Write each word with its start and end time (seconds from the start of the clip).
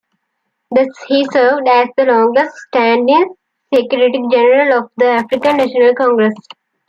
He 1.07 1.25
served 1.25 1.67
as 1.67 1.87
the 1.95 2.05
longest-standing 2.05 3.35
secretary-general 3.71 4.75
of 4.79 4.89
the 4.97 5.05
African 5.05 5.57
National 5.57 5.93
Congress. 5.93 6.33